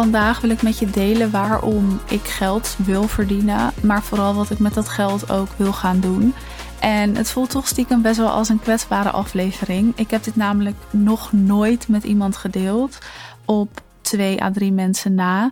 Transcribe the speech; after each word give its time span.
Vandaag 0.00 0.40
wil 0.40 0.50
ik 0.50 0.62
met 0.62 0.78
je 0.78 0.90
delen 0.90 1.30
waarom 1.30 2.00
ik 2.08 2.24
geld 2.24 2.76
wil 2.84 3.08
verdienen, 3.08 3.72
maar 3.82 4.02
vooral 4.02 4.34
wat 4.34 4.50
ik 4.50 4.58
met 4.58 4.74
dat 4.74 4.88
geld 4.88 5.30
ook 5.30 5.48
wil 5.56 5.72
gaan 5.72 6.00
doen. 6.00 6.34
En 6.78 7.16
het 7.16 7.30
voelt 7.30 7.50
toch 7.50 7.66
stiekem 7.66 8.02
best 8.02 8.16
wel 8.16 8.28
als 8.28 8.48
een 8.48 8.60
kwetsbare 8.60 9.10
aflevering. 9.10 9.92
Ik 9.96 10.10
heb 10.10 10.24
dit 10.24 10.36
namelijk 10.36 10.76
nog 10.90 11.32
nooit 11.32 11.88
met 11.88 12.04
iemand 12.04 12.36
gedeeld 12.36 12.98
op 13.44 13.82
twee 14.00 14.42
à 14.42 14.50
drie 14.50 14.72
mensen 14.72 15.14
na 15.14 15.50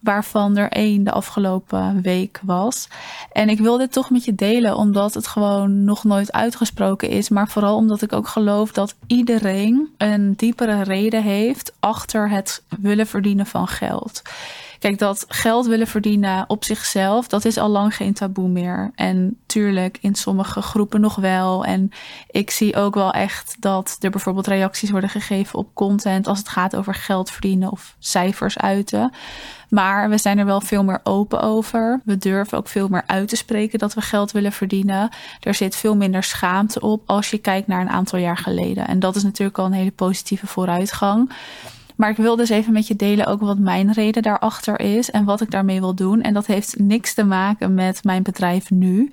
waarvan 0.00 0.56
er 0.56 0.70
één 0.70 1.04
de 1.04 1.10
afgelopen 1.10 2.02
week 2.02 2.40
was. 2.42 2.88
En 3.32 3.48
ik 3.48 3.58
wil 3.58 3.78
dit 3.78 3.92
toch 3.92 4.10
met 4.10 4.24
je 4.24 4.34
delen, 4.34 4.76
omdat 4.76 5.14
het 5.14 5.26
gewoon 5.26 5.84
nog 5.84 6.04
nooit 6.04 6.32
uitgesproken 6.32 7.08
is. 7.08 7.28
Maar 7.28 7.48
vooral 7.48 7.76
omdat 7.76 8.02
ik 8.02 8.12
ook 8.12 8.28
geloof 8.28 8.72
dat 8.72 8.94
iedereen 9.06 9.94
een 9.96 10.34
diepere 10.36 10.82
reden 10.82 11.22
heeft 11.22 11.72
achter 11.80 12.30
het 12.30 12.62
willen 12.80 13.06
verdienen 13.06 13.46
van 13.46 13.68
geld. 13.68 14.22
Kijk, 14.86 14.98
dat 14.98 15.24
geld 15.28 15.66
willen 15.66 15.86
verdienen 15.86 16.44
op 16.48 16.64
zichzelf, 16.64 17.28
dat 17.28 17.44
is 17.44 17.58
al 17.58 17.68
lang 17.68 17.96
geen 17.96 18.12
taboe 18.12 18.48
meer. 18.48 18.90
En 18.94 19.38
tuurlijk, 19.46 19.98
in 20.00 20.14
sommige 20.14 20.62
groepen 20.62 21.00
nog 21.00 21.14
wel. 21.14 21.64
En 21.64 21.90
ik 22.30 22.50
zie 22.50 22.76
ook 22.76 22.94
wel 22.94 23.12
echt 23.12 23.56
dat 23.60 23.96
er 24.00 24.10
bijvoorbeeld 24.10 24.46
reacties 24.46 24.90
worden 24.90 25.10
gegeven 25.10 25.58
op 25.58 25.74
content 25.74 26.26
als 26.26 26.38
het 26.38 26.48
gaat 26.48 26.76
over 26.76 26.94
geld 26.94 27.30
verdienen 27.30 27.70
of 27.70 27.96
cijfers 27.98 28.58
uiten. 28.58 29.12
Maar 29.68 30.08
we 30.08 30.18
zijn 30.18 30.38
er 30.38 30.46
wel 30.46 30.60
veel 30.60 30.84
meer 30.84 31.00
open 31.02 31.40
over. 31.40 32.00
We 32.04 32.16
durven 32.16 32.58
ook 32.58 32.68
veel 32.68 32.88
meer 32.88 33.04
uit 33.06 33.28
te 33.28 33.36
spreken 33.36 33.78
dat 33.78 33.94
we 33.94 34.00
geld 34.00 34.32
willen 34.32 34.52
verdienen. 34.52 35.10
Er 35.40 35.54
zit 35.54 35.76
veel 35.76 35.96
minder 35.96 36.22
schaamte 36.22 36.80
op 36.80 37.02
als 37.06 37.30
je 37.30 37.38
kijkt 37.38 37.66
naar 37.66 37.80
een 37.80 37.90
aantal 37.90 38.18
jaar 38.18 38.38
geleden. 38.38 38.86
En 38.86 38.98
dat 38.98 39.16
is 39.16 39.22
natuurlijk 39.22 39.58
al 39.58 39.66
een 39.66 39.72
hele 39.72 39.92
positieve 39.92 40.46
vooruitgang. 40.46 41.32
Maar 41.96 42.10
ik 42.10 42.16
wil 42.16 42.36
dus 42.36 42.48
even 42.48 42.72
met 42.72 42.86
je 42.86 42.96
delen 42.96 43.26
ook 43.26 43.40
wat 43.40 43.58
mijn 43.58 43.92
reden 43.92 44.22
daarachter 44.22 44.80
is 44.80 45.10
en 45.10 45.24
wat 45.24 45.40
ik 45.40 45.50
daarmee 45.50 45.80
wil 45.80 45.94
doen. 45.94 46.20
En 46.22 46.34
dat 46.34 46.46
heeft 46.46 46.78
niks 46.78 47.14
te 47.14 47.24
maken 47.24 47.74
met 47.74 48.04
mijn 48.04 48.22
bedrijf 48.22 48.70
nu. 48.70 49.12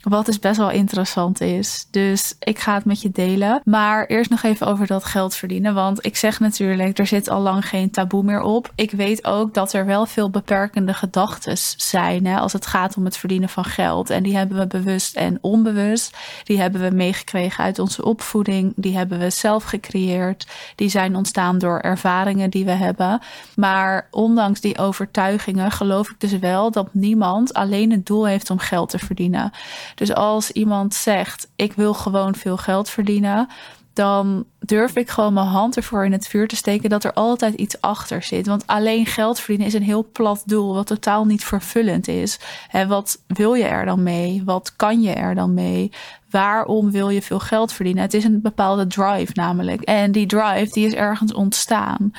Wat 0.00 0.26
dus 0.26 0.38
best 0.38 0.56
wel 0.56 0.70
interessant 0.70 1.40
is. 1.40 1.86
Dus 1.90 2.34
ik 2.38 2.58
ga 2.58 2.74
het 2.74 2.84
met 2.84 3.02
je 3.02 3.10
delen. 3.10 3.60
Maar 3.64 4.06
eerst 4.06 4.30
nog 4.30 4.42
even 4.42 4.66
over 4.66 4.86
dat 4.86 5.04
geld 5.04 5.34
verdienen. 5.34 5.74
Want 5.74 6.06
ik 6.06 6.16
zeg 6.16 6.40
natuurlijk, 6.40 6.98
er 6.98 7.06
zit 7.06 7.28
al 7.28 7.40
lang 7.40 7.68
geen 7.68 7.90
taboe 7.90 8.22
meer 8.22 8.42
op. 8.42 8.72
Ik 8.74 8.90
weet 8.90 9.24
ook 9.24 9.54
dat 9.54 9.72
er 9.72 9.86
wel 9.86 10.06
veel 10.06 10.30
beperkende 10.30 10.94
gedachten 10.94 11.56
zijn 11.76 12.26
hè, 12.26 12.38
als 12.38 12.52
het 12.52 12.66
gaat 12.66 12.96
om 12.96 13.04
het 13.04 13.16
verdienen 13.16 13.48
van 13.48 13.64
geld. 13.64 14.10
En 14.10 14.22
die 14.22 14.36
hebben 14.36 14.58
we 14.58 14.66
bewust 14.66 15.16
en 15.16 15.38
onbewust. 15.40 16.16
Die 16.44 16.60
hebben 16.60 16.80
we 16.80 16.90
meegekregen 16.90 17.64
uit 17.64 17.78
onze 17.78 18.04
opvoeding. 18.04 18.72
Die 18.76 18.96
hebben 18.96 19.18
we 19.18 19.30
zelf 19.30 19.64
gecreëerd. 19.64 20.46
Die 20.74 20.88
zijn 20.88 21.16
ontstaan 21.16 21.58
door 21.58 21.78
ervaringen 21.78 22.50
die 22.50 22.64
we 22.64 22.70
hebben. 22.70 23.20
Maar 23.56 24.08
ondanks 24.10 24.60
die 24.60 24.78
overtuigingen 24.78 25.70
geloof 25.70 26.10
ik 26.10 26.20
dus 26.20 26.38
wel 26.38 26.70
dat 26.70 26.94
niemand 26.94 27.54
alleen 27.54 27.90
het 27.90 28.06
doel 28.06 28.26
heeft 28.26 28.50
om 28.50 28.58
geld 28.58 28.90
te 28.90 28.98
verdienen. 28.98 29.52
Dus 30.00 30.14
als 30.14 30.50
iemand 30.50 30.94
zegt: 30.94 31.48
Ik 31.56 31.72
wil 31.72 31.94
gewoon 31.94 32.34
veel 32.34 32.56
geld 32.56 32.90
verdienen, 32.90 33.48
dan 33.92 34.44
durf 34.58 34.96
ik 34.96 35.10
gewoon 35.10 35.32
mijn 35.32 35.46
hand 35.46 35.76
ervoor 35.76 36.04
in 36.04 36.12
het 36.12 36.26
vuur 36.26 36.48
te 36.48 36.56
steken 36.56 36.90
dat 36.90 37.04
er 37.04 37.12
altijd 37.12 37.54
iets 37.54 37.80
achter 37.80 38.22
zit. 38.22 38.46
Want 38.46 38.66
alleen 38.66 39.06
geld 39.06 39.38
verdienen 39.38 39.66
is 39.66 39.74
een 39.74 39.82
heel 39.82 40.08
plat 40.12 40.42
doel, 40.46 40.74
wat 40.74 40.86
totaal 40.86 41.24
niet 41.24 41.44
vervullend 41.44 42.08
is. 42.08 42.38
En 42.70 42.88
wat 42.88 43.22
wil 43.26 43.54
je 43.54 43.64
er 43.64 43.84
dan 43.84 44.02
mee? 44.02 44.42
Wat 44.44 44.76
kan 44.76 45.00
je 45.00 45.12
er 45.12 45.34
dan 45.34 45.54
mee? 45.54 45.92
Waarom 46.30 46.90
wil 46.90 47.08
je 47.08 47.22
veel 47.22 47.40
geld 47.40 47.72
verdienen? 47.72 48.02
Het 48.02 48.14
is 48.14 48.24
een 48.24 48.40
bepaalde 48.40 48.86
drive 48.86 49.32
namelijk. 49.34 49.80
En 49.80 50.12
die 50.12 50.26
drive 50.26 50.72
die 50.72 50.86
is 50.86 50.94
ergens 50.94 51.32
ontstaan. 51.32 52.12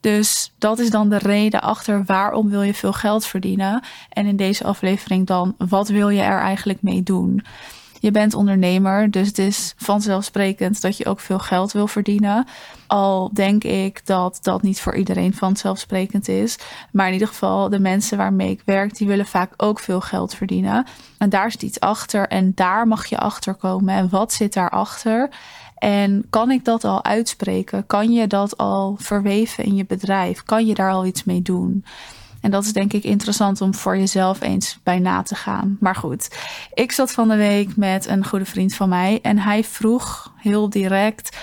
Dus 0.00 0.52
dat 0.58 0.78
is 0.78 0.90
dan 0.90 1.08
de 1.08 1.18
reden 1.18 1.60
achter 1.60 2.04
waarom 2.04 2.50
wil 2.50 2.62
je 2.62 2.74
veel 2.74 2.92
geld 2.92 3.24
verdienen. 3.24 3.82
En 4.08 4.26
in 4.26 4.36
deze 4.36 4.64
aflevering 4.64 5.26
dan, 5.26 5.54
wat 5.58 5.88
wil 5.88 6.08
je 6.08 6.22
er 6.22 6.40
eigenlijk 6.40 6.82
mee 6.82 7.02
doen? 7.02 7.42
Je 8.00 8.10
bent 8.10 8.34
ondernemer, 8.34 9.10
dus 9.10 9.26
het 9.26 9.38
is 9.38 9.74
vanzelfsprekend 9.76 10.80
dat 10.80 10.96
je 10.96 11.06
ook 11.06 11.20
veel 11.20 11.38
geld 11.38 11.72
wil 11.72 11.86
verdienen. 11.86 12.46
Al 12.86 13.30
denk 13.32 13.64
ik 13.64 14.06
dat 14.06 14.38
dat 14.42 14.62
niet 14.62 14.80
voor 14.80 14.94
iedereen 14.94 15.34
vanzelfsprekend 15.34 16.28
is. 16.28 16.58
Maar 16.92 17.06
in 17.06 17.12
ieder 17.12 17.28
geval, 17.28 17.68
de 17.68 17.78
mensen 17.78 18.18
waarmee 18.18 18.50
ik 18.50 18.62
werk, 18.64 18.96
die 18.96 19.06
willen 19.06 19.26
vaak 19.26 19.52
ook 19.56 19.80
veel 19.80 20.00
geld 20.00 20.34
verdienen. 20.34 20.86
En 21.18 21.28
daar 21.28 21.50
zit 21.50 21.62
iets 21.62 21.80
achter 21.80 22.28
en 22.28 22.52
daar 22.54 22.86
mag 22.86 23.06
je 23.06 23.18
achter 23.18 23.54
komen. 23.54 23.94
En 23.94 24.08
wat 24.10 24.32
zit 24.32 24.52
daarachter? 24.52 25.28
En 25.78 26.26
kan 26.30 26.50
ik 26.50 26.64
dat 26.64 26.84
al 26.84 27.04
uitspreken? 27.04 27.86
Kan 27.86 28.12
je 28.12 28.26
dat 28.26 28.56
al 28.56 28.96
verweven 28.98 29.64
in 29.64 29.76
je 29.76 29.84
bedrijf? 29.84 30.42
Kan 30.42 30.66
je 30.66 30.74
daar 30.74 30.90
al 30.90 31.06
iets 31.06 31.24
mee 31.24 31.42
doen? 31.42 31.84
En 32.40 32.50
dat 32.50 32.64
is 32.64 32.72
denk 32.72 32.92
ik 32.92 33.04
interessant 33.04 33.60
om 33.60 33.74
voor 33.74 33.98
jezelf 33.98 34.40
eens 34.40 34.78
bij 34.82 34.98
na 34.98 35.22
te 35.22 35.34
gaan. 35.34 35.76
Maar 35.80 35.96
goed, 35.96 36.36
ik 36.74 36.92
zat 36.92 37.12
van 37.12 37.28
de 37.28 37.36
week 37.36 37.76
met 37.76 38.06
een 38.06 38.24
goede 38.24 38.44
vriend 38.44 38.74
van 38.74 38.88
mij 38.88 39.18
en 39.22 39.38
hij 39.38 39.64
vroeg 39.64 40.32
heel 40.36 40.70
direct 40.70 41.36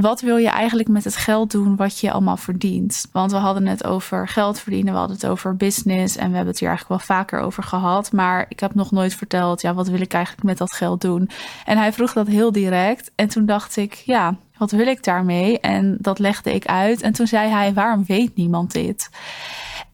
wat 0.00 0.20
wil 0.20 0.36
je 0.36 0.48
eigenlijk 0.48 0.88
met 0.88 1.04
het 1.04 1.16
geld 1.16 1.50
doen 1.50 1.76
wat 1.76 1.98
je 1.98 2.12
allemaal 2.12 2.36
verdient? 2.36 3.06
Want 3.12 3.30
we 3.30 3.36
hadden 3.36 3.66
het 3.66 3.84
over 3.84 4.28
geld 4.28 4.58
verdienen, 4.58 4.92
we 4.92 4.98
hadden 4.98 5.16
het 5.16 5.26
over 5.26 5.56
business 5.56 6.16
en 6.16 6.28
we 6.28 6.34
hebben 6.34 6.52
het 6.52 6.58
hier 6.58 6.68
eigenlijk 6.68 7.06
wel 7.06 7.16
vaker 7.16 7.40
over 7.40 7.62
gehad. 7.62 8.12
Maar 8.12 8.46
ik 8.48 8.60
heb 8.60 8.74
nog 8.74 8.90
nooit 8.90 9.14
verteld, 9.14 9.60
ja, 9.60 9.74
wat 9.74 9.88
wil 9.88 10.00
ik 10.00 10.12
eigenlijk 10.12 10.44
met 10.44 10.58
dat 10.58 10.72
geld 10.72 11.00
doen? 11.00 11.30
En 11.64 11.78
hij 11.78 11.92
vroeg 11.92 12.12
dat 12.12 12.26
heel 12.26 12.52
direct. 12.52 13.10
En 13.14 13.28
toen 13.28 13.46
dacht 13.46 13.76
ik, 13.76 13.94
ja, 13.94 14.36
wat 14.58 14.70
wil 14.70 14.86
ik 14.86 15.04
daarmee? 15.04 15.60
En 15.60 15.96
dat 16.00 16.18
legde 16.18 16.54
ik 16.54 16.66
uit. 16.66 17.02
En 17.02 17.12
toen 17.12 17.26
zei 17.26 17.48
hij, 17.48 17.72
waarom 17.72 18.04
weet 18.06 18.36
niemand 18.36 18.72
dit? 18.72 19.10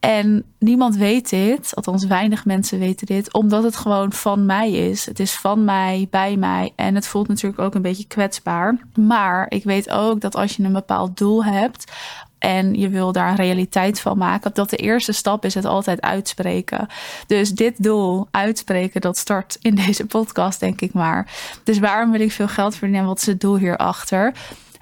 En 0.06 0.44
niemand 0.59 0.97
weet 0.97 1.31
dit, 1.31 1.75
althans 1.75 2.05
weinig 2.05 2.44
mensen 2.44 2.78
weten 2.78 3.06
dit, 3.06 3.33
omdat 3.33 3.62
het 3.62 3.77
gewoon 3.77 4.12
van 4.12 4.47
mij 4.47 4.71
is. 4.71 5.06
Het 5.06 5.21
is 5.21 5.33
van 5.33 5.65
mij, 5.65 6.06
bij 6.11 6.37
mij 6.37 6.72
en 6.77 6.94
het 6.94 7.06
voelt 7.06 7.28
natuurlijk 7.28 7.62
ook 7.62 7.75
een 7.75 7.83
beetje 7.83 8.06
kwetsbaar. 8.06 8.78
Maar 8.95 9.47
ik 9.49 9.65
weet 9.65 9.91
ook 9.91 10.21
dat 10.21 10.37
als 10.37 10.56
je 10.56 10.62
een 10.62 10.72
bepaald 10.72 11.16
doel 11.16 11.45
hebt, 11.45 11.93
en 12.39 12.75
je 12.75 12.89
wil 12.89 13.12
daar 13.12 13.28
een 13.28 13.37
realiteit 13.37 14.00
van 14.00 14.19
maken, 14.19 14.50
dat 14.55 14.71
de 14.71 14.77
eerste 14.77 15.12
stap 15.12 15.45
is 15.45 15.55
het 15.55 15.65
altijd 15.65 16.00
uitspreken. 16.00 16.87
Dus 17.27 17.50
dit 17.50 17.83
doel 17.83 18.28
uitspreken, 18.31 19.00
dat 19.00 19.19
start 19.19 19.59
in 19.61 19.75
deze 19.75 20.06
podcast, 20.06 20.61
denk 20.61 20.81
ik 20.81 20.93
maar. 20.93 21.33
Dus 21.65 21.78
waarom 21.78 22.11
wil 22.11 22.21
ik 22.21 22.33
veel 22.33 22.49
geld 22.49 22.75
verdienen 22.75 23.00
en 23.00 23.06
wat 23.06 23.19
is 23.19 23.27
het 23.27 23.41
doel 23.41 23.56
hierachter? 23.56 24.34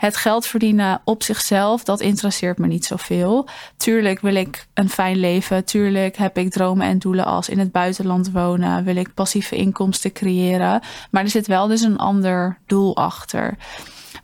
Het 0.04 0.16
geld 0.16 0.47
verdienen 0.47 1.00
op 1.04 1.22
zichzelf, 1.22 1.84
dat 1.84 2.00
interesseert 2.00 2.59
me 2.59 2.66
niet 2.66 2.84
zoveel. 2.84 3.48
Tuurlijk 3.76 4.20
wil 4.20 4.34
ik 4.34 4.66
een 4.75 4.88
fijn 4.88 5.16
leven. 5.16 5.65
Tuurlijk 5.65 6.16
heb 6.16 6.38
ik 6.38 6.50
dromen 6.50 6.87
en 6.87 6.98
doelen 6.98 7.25
als 7.25 7.48
in 7.48 7.59
het 7.59 7.72
buitenland 7.72 8.31
wonen. 8.31 8.84
Wil 8.84 8.97
ik 8.97 9.15
passieve 9.15 9.56
inkomsten 9.56 10.12
creëren. 10.12 10.81
Maar 11.10 11.22
er 11.22 11.31
zit 11.31 11.47
wel 11.47 11.66
dus 11.66 11.81
een 11.81 11.98
ander 11.98 12.59
doel 12.66 12.97
achter. 12.97 13.56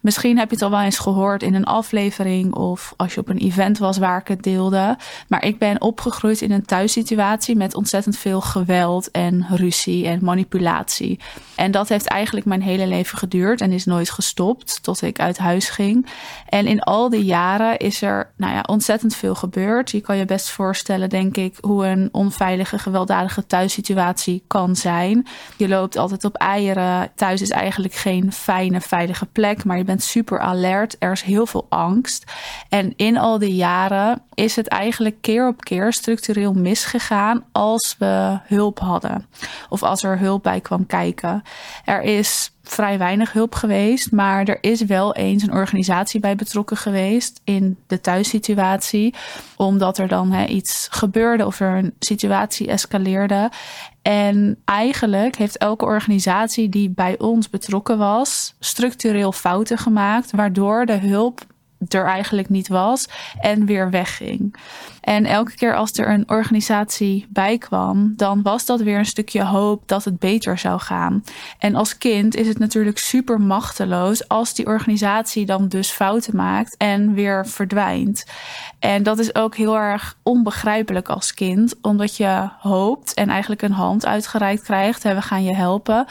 Misschien 0.01 0.39
heb 0.39 0.49
je 0.49 0.55
het 0.55 0.65
al 0.65 0.71
wel 0.71 0.81
eens 0.81 0.99
gehoord 0.99 1.43
in 1.43 1.55
een 1.55 1.65
aflevering 1.65 2.55
of 2.55 2.95
als 2.97 3.15
je 3.15 3.21
op 3.21 3.29
een 3.29 3.39
event 3.39 3.79
was 3.79 3.99
waar 3.99 4.21
ik 4.21 4.29
het 4.29 4.43
deelde. 4.43 4.97
Maar 5.29 5.45
ik 5.45 5.59
ben 5.59 5.81
opgegroeid 5.81 6.41
in 6.41 6.53
een 6.53 6.65
thuissituatie 6.65 7.57
met 7.57 7.75
ontzettend 7.75 8.17
veel 8.17 8.41
geweld 8.41 9.11
en 9.11 9.47
ruzie 9.51 10.07
en 10.07 10.25
manipulatie. 10.25 11.19
En 11.55 11.71
dat 11.71 11.89
heeft 11.89 12.07
eigenlijk 12.07 12.47
mijn 12.47 12.63
hele 12.63 12.87
leven 12.87 13.19
geduurd 13.19 13.61
en 13.61 13.73
is 13.73 13.85
nooit 13.85 14.11
gestopt 14.11 14.83
tot 14.83 15.03
ik 15.03 15.19
uit 15.19 15.39
huis 15.39 15.69
ging. 15.69 16.07
En 16.49 16.67
in 16.67 16.81
al 16.81 17.09
die 17.09 17.25
jaren 17.25 17.77
is 17.77 18.03
er 18.03 18.31
nou 18.37 18.55
ja, 18.55 18.65
ontzettend 18.67 19.17
veel 19.17 19.35
gebeurd. 19.35 19.91
Je 19.91 20.01
kan 20.01 20.17
je 20.17 20.25
best 20.25 20.51
voorstellen, 20.51 21.09
denk 21.09 21.37
ik, 21.37 21.57
hoe 21.61 21.87
een 21.87 22.09
onveilige, 22.13 22.79
gewelddadige 22.79 23.47
thuissituatie 23.47 24.45
kan 24.47 24.77
zijn. 24.77 25.27
Je 25.57 25.69
loopt 25.69 25.97
altijd 25.97 26.25
op 26.25 26.35
eieren. 26.35 27.11
Thuis 27.15 27.41
is 27.41 27.51
eigenlijk 27.51 27.95
geen 27.95 28.33
fijne, 28.33 28.81
veilige 28.81 29.27
plek, 29.27 29.65
maar 29.65 29.79
je 29.79 29.85
super 29.99 30.39
alert. 30.39 30.97
Er 30.99 31.13
is 31.13 31.23
heel 31.23 31.47
veel 31.47 31.67
angst. 31.69 32.33
En 32.69 32.93
in 32.97 33.17
al 33.17 33.39
die 33.39 33.55
jaren 33.55 34.23
is 34.35 34.57
het 34.57 34.69
eigenlijk 34.69 35.17
keer 35.21 35.47
op 35.47 35.61
keer 35.61 35.93
structureel 35.93 36.53
misgegaan 36.53 37.45
als 37.53 37.97
we 37.99 38.39
hulp 38.45 38.79
hadden. 38.79 39.27
Of 39.69 39.83
als 39.83 40.03
er 40.03 40.19
hulp 40.19 40.43
bij 40.43 40.61
kwam 40.61 40.87
kijken. 40.87 41.43
Er 41.85 42.03
is 42.03 42.53
vrij 42.71 42.99
weinig 42.99 43.33
hulp 43.33 43.55
geweest, 43.55 44.13
maar 44.13 44.45
er 44.45 44.59
is 44.61 44.85
wel 44.85 45.15
eens 45.15 45.43
een 45.43 45.53
organisatie 45.53 46.21
bij 46.21 46.37
betrokken 46.37 46.77
geweest 46.77 47.41
in 47.45 47.79
de 47.87 48.01
thuissituatie, 48.01 49.15
omdat 49.57 49.99
er 49.99 50.09
dan 50.09 50.33
hè, 50.33 50.47
iets 50.47 50.89
gebeurde 50.91 51.47
of 51.47 51.61
er 51.61 51.77
een 51.77 51.95
situatie 51.99 52.69
escaleerde. 52.69 53.51
En 54.03 54.59
eigenlijk 54.65 55.37
heeft 55.37 55.57
elke 55.57 55.85
organisatie 55.85 56.69
die 56.69 56.91
bij 56.91 57.19
ons 57.19 57.51
betrokken 57.51 57.99
was, 57.99 58.55
structureel 58.59 59.33
fouten 59.33 59.79
gemaakt, 59.79 60.31
waardoor 60.31 60.87
de 60.87 60.99
hulp 60.99 61.41
er 61.89 62.05
eigenlijk 62.05 62.49
niet 62.49 62.69
was 62.69 63.09
en 63.41 63.67
weer 63.67 63.91
wegging. 63.91 64.55
En 65.01 65.25
elke 65.25 65.55
keer 65.55 65.75
als 65.75 65.93
er 65.93 66.09
een 66.09 66.31
organisatie 66.31 67.27
bij 67.29 67.59
kwam, 67.59 68.13
dan 68.17 68.43
was 68.43 68.67
dat 68.67 68.81
weer 68.81 68.99
een 68.99 69.07
stukje 69.07 69.45
hoop 69.45 69.83
dat 69.87 70.05
het 70.05 70.19
beter 70.19 70.59
zou 70.59 70.81
gaan. 70.81 71.25
En 71.59 71.75
als 71.75 71.99
kind 71.99 72.37
is 72.37 72.47
het 72.47 72.59
natuurlijk 72.59 72.99
super 72.99 73.41
machteloos 73.41 74.29
als 74.29 74.55
die 74.55 74.67
organisatie 74.67 75.47
dan 75.47 75.69
dus 75.69 75.91
fouten 75.91 76.37
maakt 76.37 76.77
en 76.77 77.15
weer 77.15 77.47
verdwijnt. 77.47 78.25
En 78.79 79.03
dat 79.03 79.19
is 79.19 79.35
ook 79.35 79.57
heel 79.57 79.77
erg 79.77 80.17
onbegrijpelijk 80.23 81.09
als 81.09 81.35
kind, 81.35 81.75
omdat 81.83 82.17
je 82.17 82.49
hoopt 82.59 83.15
en 83.15 83.29
eigenlijk 83.29 83.63
een 83.63 83.73
hand 83.73 84.07
uitgereikt 84.07 84.63
krijgt. 84.63 85.03
Hè, 85.03 85.15
we 85.15 85.23
gaan 85.23 85.45
je 85.45 85.55
helpen. 85.55 86.07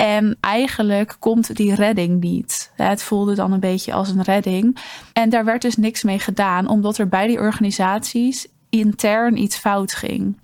En 0.00 0.36
eigenlijk 0.40 1.16
komt 1.18 1.56
die 1.56 1.74
redding 1.74 2.20
niet. 2.20 2.70
Het 2.76 3.02
voelde 3.02 3.34
dan 3.34 3.52
een 3.52 3.60
beetje 3.60 3.92
als 3.92 4.08
een 4.08 4.22
redding. 4.22 4.76
En 5.12 5.30
daar 5.30 5.44
werd 5.44 5.62
dus 5.62 5.76
niks 5.76 6.02
mee 6.02 6.18
gedaan, 6.18 6.68
omdat 6.68 6.98
er 6.98 7.08
bij 7.08 7.26
die 7.26 7.38
organisaties 7.38 8.46
intern 8.68 9.36
iets 9.36 9.56
fout 9.56 9.92
ging. 9.92 10.36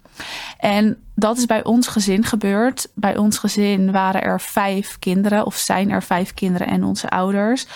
En 0.58 0.99
dat 1.14 1.37
is 1.37 1.47
bij 1.47 1.64
ons 1.64 1.87
gezin 1.87 2.25
gebeurd. 2.25 2.88
Bij 2.94 3.17
ons 3.17 3.38
gezin 3.38 3.93
waren 3.93 4.23
er 4.23 4.41
vijf 4.41 4.99
kinderen, 4.99 5.47
of 5.47 5.56
zijn 5.56 5.91
er 5.91 6.03
vijf 6.03 6.35
kinderen 6.35 6.67
en 6.67 6.85
onze 6.85 7.08
ouders. 7.08 7.67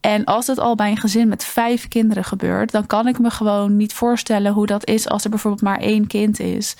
En 0.00 0.24
als 0.24 0.46
het 0.46 0.58
al 0.58 0.74
bij 0.74 0.90
een 0.90 0.96
gezin 0.96 1.28
met 1.28 1.44
vijf 1.44 1.88
kinderen 1.88 2.24
gebeurt, 2.24 2.70
dan 2.70 2.86
kan 2.86 3.08
ik 3.08 3.18
me 3.18 3.30
gewoon 3.30 3.76
niet 3.76 3.92
voorstellen 3.94 4.52
hoe 4.52 4.66
dat 4.66 4.86
is 4.86 5.08
als 5.08 5.24
er 5.24 5.30
bijvoorbeeld 5.30 5.62
maar 5.62 5.78
één 5.80 6.06
kind 6.06 6.40
is 6.40 6.76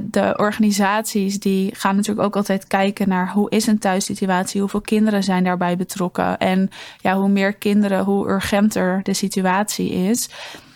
de 0.00 0.34
organisaties 0.36 1.38
die 1.38 1.74
gaan 1.74 1.96
natuurlijk 1.96 2.26
ook 2.26 2.36
altijd 2.36 2.66
kijken 2.66 3.08
naar 3.08 3.32
hoe 3.32 3.50
is 3.50 3.66
een 3.66 3.78
thuissituatie, 3.78 4.60
hoeveel 4.60 4.80
kinderen 4.80 5.22
zijn 5.22 5.44
daarbij 5.44 5.76
betrokken 5.76 6.38
en 6.38 6.70
ja, 7.00 7.16
hoe 7.16 7.28
meer 7.28 7.52
kinderen, 7.52 8.04
hoe 8.04 8.28
urgenter 8.28 9.00
de 9.02 9.14
situatie 9.14 9.90
is. 9.90 10.28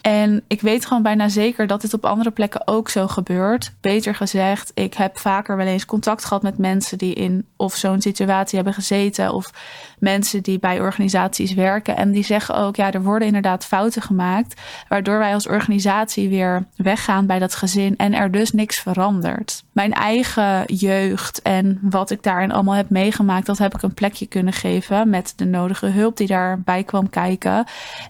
En 0.02 0.42
ik 0.48 0.60
weet 0.60 0.86
gewoon 0.86 1.02
bijna 1.02 1.28
zeker 1.28 1.66
dat 1.66 1.80
dit 1.80 1.94
op 1.94 2.04
andere 2.04 2.30
plekken 2.30 2.66
ook 2.66 2.88
zo 2.88 3.08
gebeurt. 3.08 3.72
Beter 3.80 4.14
gezegd, 4.14 4.70
ik 4.74 4.94
heb 4.94 5.18
vaker 5.18 5.56
wel 5.56 5.66
eens 5.66 5.84
contact 5.84 6.24
gehad 6.24 6.42
met 6.42 6.58
mensen 6.58 6.98
die 6.98 7.14
in 7.14 7.46
of 7.56 7.74
zo'n 7.74 8.00
situatie 8.00 8.56
hebben 8.56 8.74
gezeten. 8.74 9.34
Of 9.34 9.50
mensen 9.98 10.42
die 10.42 10.58
bij 10.58 10.80
organisaties 10.80 11.54
werken. 11.54 11.96
En 11.96 12.10
die 12.10 12.24
zeggen 12.24 12.54
ook, 12.54 12.76
ja, 12.76 12.92
er 12.92 13.02
worden 13.02 13.26
inderdaad 13.26 13.64
fouten 13.64 14.02
gemaakt. 14.02 14.60
Waardoor 14.88 15.18
wij 15.18 15.34
als 15.34 15.48
organisatie 15.48 16.28
weer 16.28 16.66
weggaan 16.76 17.26
bij 17.26 17.38
dat 17.38 17.54
gezin 17.54 17.96
en 17.96 18.14
er 18.14 18.30
dus 18.30 18.52
niks 18.52 18.78
verandert. 18.78 19.64
Mijn 19.72 19.92
eigen 19.92 20.64
jeugd 20.66 21.42
en 21.42 21.78
wat 21.82 22.10
ik 22.10 22.22
daarin 22.22 22.52
allemaal 22.52 22.74
heb 22.74 22.90
meegemaakt, 22.90 23.46
dat 23.46 23.58
heb 23.58 23.74
ik 23.74 23.82
een 23.82 23.94
plekje 23.94 24.26
kunnen 24.26 24.52
geven 24.52 25.10
met 25.10 25.32
de 25.36 25.44
nodige 25.44 25.86
hulp 25.86 26.16
die 26.16 26.26
daarbij 26.26 26.84
kwam 26.84 27.10
kijken. 27.10 27.64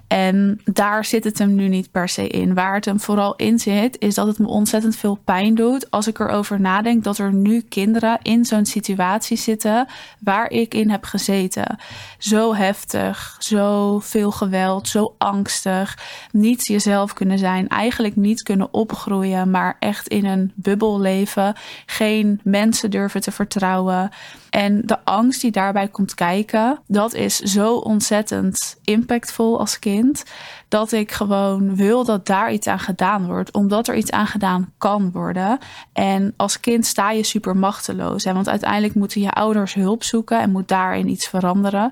En 0.06 0.60
daar 0.64 1.04
zit 1.04 1.24
het 1.24 1.38
hem 1.38 1.54
nu 1.54 1.68
niet 1.68 1.81
per 1.90 2.08
se 2.08 2.26
in. 2.26 2.54
Waar 2.54 2.74
het 2.74 2.84
hem 2.84 3.00
vooral 3.00 3.36
in 3.36 3.58
zit, 3.58 3.96
is 3.98 4.14
dat 4.14 4.26
het 4.26 4.38
me 4.38 4.46
ontzettend 4.46 4.96
veel 4.96 5.18
pijn 5.24 5.54
doet 5.54 5.90
als 5.90 6.06
ik 6.06 6.18
erover 6.18 6.60
nadenk 6.60 7.04
dat 7.04 7.18
er 7.18 7.32
nu 7.32 7.60
kinderen 7.60 8.18
in 8.22 8.44
zo'n 8.44 8.66
situatie 8.66 9.36
zitten 9.36 9.86
waar 10.20 10.50
ik 10.50 10.74
in 10.74 10.90
heb 10.90 11.04
gezeten. 11.04 11.78
Zo 12.18 12.54
heftig, 12.54 13.36
zo 13.38 13.98
veel 13.98 14.30
geweld, 14.30 14.88
zo 14.88 15.14
angstig, 15.18 15.98
niet 16.32 16.66
jezelf 16.66 17.12
kunnen 17.12 17.38
zijn, 17.38 17.68
eigenlijk 17.68 18.16
niet 18.16 18.42
kunnen 18.42 18.72
opgroeien, 18.74 19.50
maar 19.50 19.76
echt 19.78 20.08
in 20.08 20.24
een 20.24 20.52
bubbel 20.54 21.00
leven, 21.00 21.56
geen 21.86 22.40
mensen 22.44 22.90
durven 22.90 23.20
te 23.20 23.32
vertrouwen. 23.32 24.10
En 24.50 24.82
de 24.86 25.04
angst 25.04 25.40
die 25.40 25.50
daarbij 25.50 25.88
komt 25.88 26.14
kijken, 26.14 26.80
dat 26.86 27.14
is 27.14 27.38
zo 27.38 27.74
ontzettend 27.74 28.78
impactvol 28.84 29.58
als 29.58 29.78
kind. 29.78 30.22
Dat 30.72 30.92
ik 30.92 31.12
gewoon 31.12 31.76
wil 31.76 32.04
dat 32.04 32.26
daar 32.26 32.52
iets 32.52 32.66
aan 32.66 32.78
gedaan 32.78 33.26
wordt. 33.26 33.52
Omdat 33.52 33.88
er 33.88 33.96
iets 33.96 34.10
aan 34.10 34.26
gedaan 34.26 34.72
kan 34.78 35.10
worden. 35.10 35.58
En 35.92 36.34
als 36.36 36.60
kind 36.60 36.86
sta 36.86 37.10
je 37.10 37.22
super 37.22 37.56
machteloos. 37.56 38.24
Hè? 38.24 38.32
Want 38.32 38.48
uiteindelijk 38.48 38.94
moeten 38.94 39.20
je 39.20 39.30
ouders 39.30 39.74
hulp 39.74 40.02
zoeken 40.02 40.40
en 40.40 40.50
moet 40.50 40.68
daarin 40.68 41.08
iets 41.08 41.28
veranderen. 41.28 41.90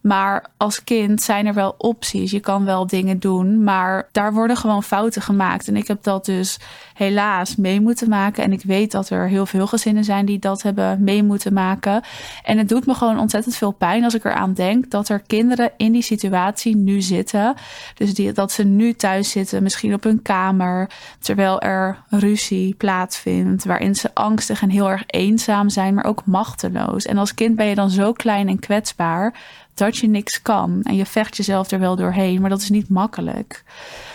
Maar 0.00 0.46
als 0.56 0.84
kind 0.84 1.22
zijn 1.22 1.46
er 1.46 1.54
wel 1.54 1.74
opties. 1.78 2.30
Je 2.30 2.40
kan 2.40 2.64
wel 2.64 2.86
dingen 2.86 3.18
doen, 3.18 3.64
maar 3.64 4.08
daar 4.12 4.32
worden 4.32 4.56
gewoon 4.56 4.82
fouten 4.82 5.22
gemaakt. 5.22 5.68
En 5.68 5.76
ik 5.76 5.88
heb 5.88 6.02
dat 6.02 6.24
dus 6.24 6.58
helaas 6.94 7.56
mee 7.56 7.80
moeten 7.80 8.08
maken. 8.08 8.44
En 8.44 8.52
ik 8.52 8.62
weet 8.62 8.90
dat 8.90 9.10
er 9.10 9.28
heel 9.28 9.46
veel 9.46 9.66
gezinnen 9.66 10.04
zijn 10.04 10.26
die 10.26 10.38
dat 10.38 10.62
hebben 10.62 11.04
mee 11.04 11.22
moeten 11.22 11.52
maken. 11.52 12.02
En 12.44 12.58
het 12.58 12.68
doet 12.68 12.86
me 12.86 12.94
gewoon 12.94 13.18
ontzettend 13.18 13.56
veel 13.56 13.70
pijn 13.70 14.04
als 14.04 14.14
ik 14.14 14.24
eraan 14.24 14.54
denk 14.54 14.90
dat 14.90 15.08
er 15.08 15.22
kinderen 15.26 15.72
in 15.76 15.92
die 15.92 16.02
situatie 16.02 16.76
nu 16.76 17.02
zitten. 17.02 17.54
Dus 17.94 18.14
die, 18.14 18.32
dat 18.32 18.52
ze 18.52 18.64
nu 18.64 18.94
thuis 18.94 19.30
zitten, 19.30 19.62
misschien 19.62 19.94
op 19.94 20.02
hun 20.02 20.22
kamer, 20.22 20.90
terwijl 21.18 21.60
er 21.60 22.02
ruzie 22.08 22.74
plaatsvindt, 22.74 23.64
waarin 23.64 23.94
ze 23.94 24.10
angstig 24.14 24.62
en 24.62 24.70
heel 24.70 24.90
erg 24.90 25.04
eenzaam 25.06 25.68
zijn, 25.68 25.94
maar 25.94 26.04
ook 26.04 26.24
machteloos. 26.24 27.04
En 27.04 27.18
als 27.18 27.34
kind 27.34 27.56
ben 27.56 27.66
je 27.66 27.74
dan 27.74 27.90
zo 27.90 28.12
klein 28.12 28.48
en 28.48 28.58
kwetsbaar 28.58 29.34
dat 29.80 29.96
je 29.96 30.08
niks 30.08 30.42
kan. 30.42 30.80
En 30.82 30.96
je 30.96 31.06
vecht 31.06 31.36
jezelf 31.36 31.70
er 31.70 31.78
wel 31.78 31.96
doorheen, 31.96 32.40
maar 32.40 32.50
dat 32.50 32.60
is 32.60 32.70
niet 32.70 32.88
makkelijk. 32.88 33.64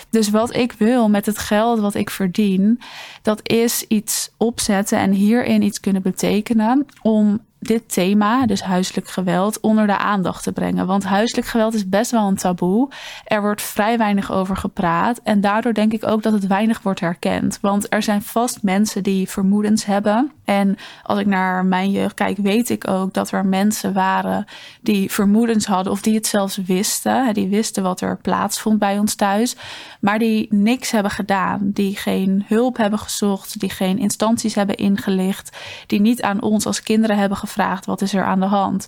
Dus 0.09 0.29
wat 0.29 0.55
ik 0.55 0.71
wil 0.71 1.09
met 1.09 1.25
het 1.25 1.37
geld 1.37 1.79
wat 1.79 1.95
ik 1.95 2.09
verdien, 2.09 2.79
dat 3.21 3.39
is 3.49 3.85
iets 3.87 4.29
opzetten 4.37 4.97
en 4.97 5.11
hierin 5.11 5.61
iets 5.61 5.79
kunnen 5.79 6.01
betekenen 6.01 6.85
om 7.01 7.39
dit 7.59 7.93
thema, 7.93 8.45
dus 8.45 8.61
huiselijk 8.61 9.07
geweld, 9.07 9.59
onder 9.59 9.87
de 9.87 9.97
aandacht 9.97 10.43
te 10.43 10.51
brengen. 10.51 10.87
Want 10.87 11.03
huiselijk 11.03 11.47
geweld 11.47 11.73
is 11.73 11.89
best 11.89 12.11
wel 12.11 12.27
een 12.27 12.35
taboe. 12.35 12.89
Er 13.25 13.41
wordt 13.41 13.61
vrij 13.61 13.97
weinig 13.97 14.31
over 14.31 14.57
gepraat. 14.57 15.19
En 15.23 15.41
daardoor 15.41 15.73
denk 15.73 15.93
ik 15.93 16.07
ook 16.07 16.23
dat 16.23 16.33
het 16.33 16.47
weinig 16.47 16.81
wordt 16.81 16.99
herkend. 16.99 17.57
Want 17.61 17.93
er 17.93 18.03
zijn 18.03 18.21
vast 18.21 18.63
mensen 18.63 19.03
die 19.03 19.29
vermoedens 19.29 19.85
hebben. 19.85 20.31
En 20.45 20.77
als 21.03 21.19
ik 21.19 21.25
naar 21.25 21.65
mijn 21.65 21.91
jeugd 21.91 22.13
kijk, 22.13 22.37
weet 22.37 22.69
ik 22.69 22.87
ook 22.87 23.13
dat 23.13 23.31
er 23.31 23.45
mensen 23.45 23.93
waren 23.93 24.45
die 24.81 25.11
vermoedens 25.11 25.65
hadden 25.65 25.91
of 25.91 26.01
die 26.01 26.15
het 26.15 26.27
zelfs 26.27 26.57
wisten. 26.65 27.33
Die 27.33 27.47
wisten 27.47 27.83
wat 27.83 28.01
er 28.01 28.17
plaatsvond 28.17 28.79
bij 28.79 28.99
ons 28.99 29.15
thuis. 29.15 29.55
Maar 29.99 30.19
die 30.19 30.47
niks 30.49 30.91
hebben 30.91 31.11
gedaan. 31.11 31.59
Die 31.63 31.95
geen 31.95 32.45
hulp 32.47 32.77
hebben 32.77 32.99
gezocht. 32.99 33.59
Die 33.59 33.69
geen 33.69 33.97
instanties 33.97 34.55
hebben 34.55 34.75
ingelicht. 34.75 35.57
Die 35.87 36.01
niet 36.01 36.21
aan 36.21 36.41
ons 36.41 36.65
als 36.65 36.83
kinderen 36.83 37.17
hebben 37.17 37.37
gevraagd 37.37 37.85
wat 37.85 38.01
is 38.01 38.13
er 38.13 38.23
aan 38.23 38.39
de 38.39 38.45
hand. 38.45 38.87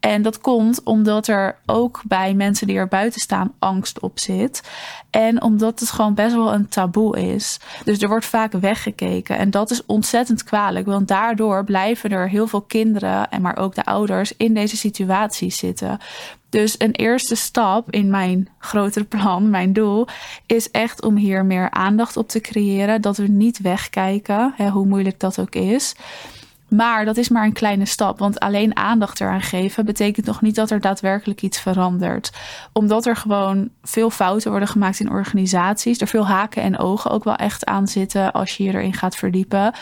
En 0.00 0.22
dat 0.22 0.40
komt 0.40 0.82
omdat 0.82 1.26
er 1.26 1.56
ook 1.66 2.02
bij 2.04 2.34
mensen 2.34 2.66
die 2.66 2.76
er 2.76 2.88
buiten 2.88 3.20
staan 3.20 3.52
angst 3.58 4.00
op 4.00 4.18
zit. 4.18 4.62
En 5.10 5.42
omdat 5.42 5.80
het 5.80 5.90
gewoon 5.90 6.14
best 6.14 6.34
wel 6.34 6.52
een 6.52 6.68
taboe 6.68 7.34
is. 7.34 7.60
Dus 7.84 8.02
er 8.02 8.08
wordt 8.08 8.26
vaak 8.26 8.52
weggekeken. 8.52 9.38
En 9.38 9.50
dat 9.50 9.70
is 9.70 9.86
ontzettend 9.86 10.44
kwalijk. 10.44 10.86
Want 10.96 11.08
daardoor 11.08 11.64
blijven 11.64 12.10
er 12.10 12.28
heel 12.28 12.46
veel 12.46 12.60
kinderen, 12.60 13.30
en 13.30 13.42
maar 13.42 13.56
ook 13.56 13.74
de 13.74 13.84
ouders, 13.84 14.32
in 14.36 14.54
deze 14.54 14.76
situatie 14.76 15.50
zitten. 15.50 15.98
Dus 16.48 16.74
een 16.78 16.92
eerste 16.92 17.34
stap 17.34 17.90
in 17.90 18.10
mijn 18.10 18.48
grotere 18.58 19.04
plan, 19.04 19.50
mijn 19.50 19.72
doel, 19.72 20.06
is 20.46 20.70
echt 20.70 21.02
om 21.02 21.16
hier 21.16 21.44
meer 21.44 21.70
aandacht 21.70 22.16
op 22.16 22.28
te 22.28 22.40
creëren. 22.40 23.02
Dat 23.02 23.16
we 23.16 23.26
niet 23.26 23.60
wegkijken, 23.60 24.52
hè, 24.56 24.68
hoe 24.68 24.86
moeilijk 24.86 25.20
dat 25.20 25.38
ook 25.38 25.54
is. 25.54 25.94
Maar 26.68 27.04
dat 27.04 27.16
is 27.16 27.28
maar 27.28 27.44
een 27.44 27.52
kleine 27.52 27.86
stap, 27.86 28.18
want 28.18 28.38
alleen 28.38 28.76
aandacht 28.76 29.20
eraan 29.20 29.42
geven 29.42 29.84
betekent 29.84 30.26
nog 30.26 30.40
niet 30.40 30.54
dat 30.54 30.70
er 30.70 30.80
daadwerkelijk 30.80 31.42
iets 31.42 31.60
verandert. 31.60 32.32
Omdat 32.72 33.06
er 33.06 33.16
gewoon 33.16 33.68
veel 33.82 34.10
fouten 34.10 34.50
worden 34.50 34.68
gemaakt 34.68 35.00
in 35.00 35.10
organisaties, 35.10 36.00
er 36.00 36.06
veel 36.06 36.26
haken 36.26 36.62
en 36.62 36.78
ogen 36.78 37.10
ook 37.10 37.24
wel 37.24 37.36
echt 37.36 37.64
aan 37.64 37.88
zitten 37.88 38.32
als 38.32 38.56
je 38.56 38.64
je 38.64 38.72
erin 38.72 38.94
gaat 38.94 39.16
verdiepen 39.16 39.74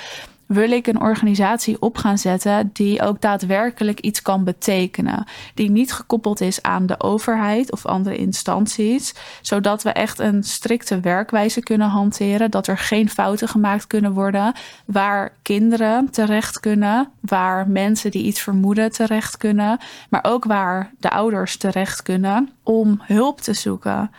wil 0.47 0.71
ik 0.71 0.87
een 0.87 1.01
organisatie 1.01 1.83
op 1.83 1.97
gaan 1.97 2.19
zetten 2.19 2.71
die 2.73 3.03
ook 3.03 3.21
daadwerkelijk 3.21 4.01
iets 4.01 4.23
kan 4.23 4.45
betekenen. 4.45 5.27
Die 5.55 5.71
niet 5.71 5.93
gekoppeld 5.93 6.41
is 6.41 6.63
aan 6.63 6.87
de 6.87 7.01
overheid 7.01 7.73
of 7.73 7.87
andere 7.87 8.17
instanties, 8.17 9.15
zodat 9.43 9.83
we 9.83 9.91
echt 9.91 10.19
een 10.19 10.43
strikte 10.43 11.01
werkwijze 11.01 11.61
kunnen 11.61 11.89
hanteren, 11.89 12.51
dat 12.51 12.67
er 12.67 12.79
geen 12.79 13.11
fouten 13.11 13.49
gemaakt 13.49 13.87
kunnen 13.87 14.13
worden, 14.13 14.55
waar 14.87 15.33
kinderen 15.43 16.11
terecht 16.11 16.61
kunnen, 16.61 17.11
waar 17.21 17.69
mensen 17.69 18.11
die 18.11 18.25
iets 18.25 18.41
vermoeden 18.41 18.93
terecht 18.93 19.37
kunnen, 19.37 19.79
maar 20.11 20.25
ook 20.25 20.45
waar 20.45 20.93
de 20.99 21.11
ouders 21.11 21.57
terecht 21.57 22.03
kunnen 22.03 22.51
om 22.63 23.01
hulp 23.03 23.41
te 23.41 23.53
zoeken. 23.53 24.11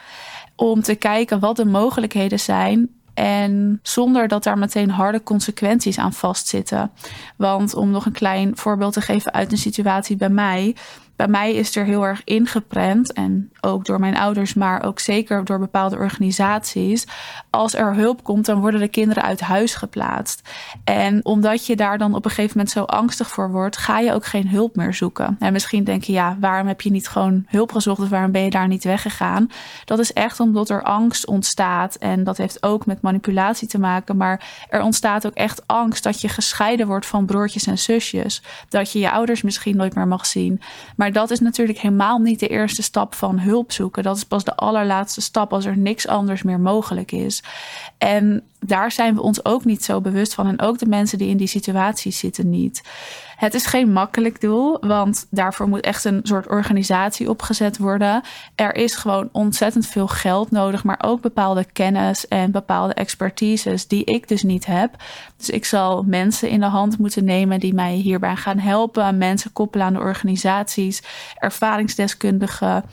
Om 0.56 0.82
te 0.82 0.96
kijken 0.96 1.40
wat 1.40 1.56
de 1.56 1.66
mogelijkheden 1.66 2.40
zijn 2.40 2.90
en 3.16 3.80
zonder 3.84 4.28
dat 4.28 4.44
daar 4.44 4.58
meteen 4.58 4.90
harde 4.90 5.24
consequenties 5.24 5.98
aan 5.98 6.14
vastzitten. 6.14 6.92
Want 7.36 7.74
om 7.74 7.92
nog 7.92 8.06
een 8.06 8.12
klein 8.12 8.58
voorbeeld 8.58 8.94
te 8.94 9.02
geven 9.02 9.34
uit 9.34 9.52
een 9.52 9.58
situatie 9.58 10.16
bij 10.16 10.30
mij. 10.30 10.76
bij 11.16 11.28
mij 11.28 11.54
is 11.54 11.76
er 11.76 11.86
heel 11.86 12.06
erg 12.06 12.22
ingeprent 12.24 13.14
en 13.14 13.52
ook 13.66 13.86
door 13.86 14.00
mijn 14.00 14.18
ouders, 14.18 14.54
maar 14.54 14.84
ook 14.84 15.00
zeker 15.00 15.46
door 15.46 15.60
bepaalde 15.60 15.96
organisaties. 15.96 17.08
Als 17.50 17.74
er 17.74 17.96
hulp 17.96 18.24
komt, 18.24 18.46
dan 18.46 18.60
worden 18.60 18.80
de 18.80 18.88
kinderen 18.88 19.24
uit 19.24 19.42
huis 19.42 19.76
geplaatst. 19.76 20.42
En 20.84 21.26
omdat 21.26 21.66
je 21.66 21.76
daar 21.76 21.98
dan 21.98 22.16
op 22.16 22.26
een 22.26 22.32
gegeven 22.32 22.58
moment 22.58 22.74
zo 22.76 22.84
angstig 22.84 23.30
voor 23.30 23.52
wordt, 23.52 23.78
ga 23.78 24.00
je 24.00 24.14
ook 24.14 24.26
geen 24.26 24.48
hulp 24.48 24.76
meer 24.76 24.94
zoeken. 24.94 25.36
En 25.40 25.54
misschien 25.54 25.84
denk 25.84 26.04
je, 26.04 26.14
ja, 26.14 26.38
waarom 26.40 26.68
heb 26.68 26.82
je 26.82 26.92
niet 26.92 27.08
gewoon 27.08 27.46
hulp 27.48 27.72
gezocht 27.72 28.02
of 28.02 28.10
waarom 28.10 28.32
ben 28.32 28.42
je 28.42 28.50
daar 28.50 28.68
niet 28.68 28.84
weggegaan? 28.84 29.50
Dat 29.86 30.00
is 30.00 30.14
echt 30.14 30.40
omdat 30.40 30.70
er 30.70 30.84
angst 30.84 31.28
ontstaat 31.28 31.96
en 31.96 32.24
dat 32.24 32.38
heeft 32.38 32.64
ook 32.64 32.86
met 32.86 33.02
manipulatie 33.02 33.68
te 33.68 33.80
maken. 33.80 34.18
Maar 34.18 34.66
er 34.70 34.82
ontstaat 34.82 35.26
ook 35.26 35.34
echt 35.34 35.68
angst 35.68 36.04
dat 36.04 36.22
je 36.22 36.30
gescheiden 36.30 36.88
wordt 36.88 37.06
van 37.06 37.26
broertjes 37.26 37.68
en 37.68 37.78
zusjes. 37.78 38.42
Dat 38.70 38.92
je 38.92 39.00
je 39.00 39.12
ouders 39.12 39.42
misschien 39.42 39.76
nooit 39.76 39.96
meer 39.96 40.08
mag 40.08 40.26
zien. 40.26 40.62
Maar 40.96 41.12
dat 41.12 41.32
is 41.32 41.40
natuurlijk 41.40 41.80
helemaal 41.80 42.20
niet 42.20 42.40
de 42.40 42.48
eerste 42.48 42.84
stap 42.84 43.14
van 43.16 43.40
hulp 43.40 43.55
zoeken. 43.68 44.04
Dat 44.04 44.18
is 44.18 44.24
pas 44.24 44.44
de 44.44 44.56
allerlaatste 44.56 45.22
stap 45.22 45.54
als 45.54 45.66
er 45.66 45.78
niks 45.78 46.08
anders 46.08 46.44
meer 46.44 46.60
mogelijk 46.60 47.12
is. 47.12 47.44
En 47.98 48.44
daar 48.60 48.92
zijn 48.92 49.16
we 49.16 49.22
ons 49.22 49.46
ook 49.46 49.66
niet 49.66 49.84
zo 49.84 50.02
bewust 50.02 50.34
van. 50.34 50.48
En 50.48 50.62
ook 50.62 50.78
de 50.80 50.86
mensen 50.86 51.18
die 51.18 51.30
in 51.30 51.38
die 51.38 51.48
situatie 51.48 52.12
zitten 52.12 52.50
niet. 52.50 52.82
Het 53.36 53.54
is 53.54 53.66
geen 53.66 53.92
makkelijk 53.92 54.42
doel, 54.42 54.78
want 54.80 55.28
daarvoor 55.30 55.68
moet 55.68 55.82
echt 55.82 56.06
een 56.06 56.20
soort 56.24 56.48
organisatie 56.48 57.30
opgezet 57.30 57.78
worden. 57.78 58.22
Er 58.56 58.76
is 58.76 58.96
gewoon 58.96 59.30
ontzettend 59.32 59.88
veel 59.88 60.08
geld 60.08 60.52
nodig, 60.52 60.84
maar 60.84 61.00
ook 61.02 61.22
bepaalde 61.22 61.66
kennis 61.74 62.28
en 62.28 62.52
bepaalde 62.52 62.94
expertises 62.94 63.88
die 63.88 64.04
ik 64.04 64.28
dus 64.28 64.44
niet 64.44 64.66
heb. 64.66 64.96
Dus 65.38 65.50
ik 65.50 65.66
zal 65.66 66.04
mensen 66.04 66.50
in 66.50 66.60
de 66.60 66.66
hand 66.66 66.98
moeten 66.98 67.24
nemen 67.24 67.60
die 67.60 67.74
mij 67.74 67.94
hierbij 67.94 68.36
gaan 68.36 68.60
helpen. 68.60 69.18
Mensen 69.18 69.54
koppelen 69.54 69.86
aan 69.86 69.94
de 69.94 70.00
organisaties, 70.00 71.04
ervaringsdeskundigen. 71.40 72.84